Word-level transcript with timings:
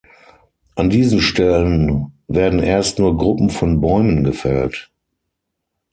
An 0.73 0.89
diesen 0.89 1.21
Stellen 1.21 2.11
werden 2.27 2.57
erst 2.57 2.97
nur 2.97 3.15
Gruppen 3.15 3.51
von 3.51 3.81
Bäumen 3.81 4.23
gefällt. 4.23 4.89